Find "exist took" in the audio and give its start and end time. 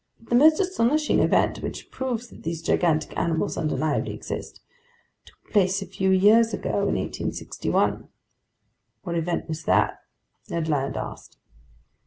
4.15-5.51